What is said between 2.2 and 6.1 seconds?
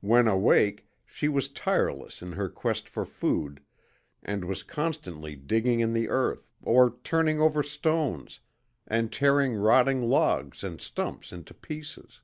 in her quest for food, and was constantly digging in the